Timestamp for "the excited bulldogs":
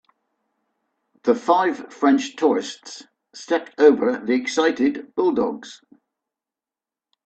4.17-5.81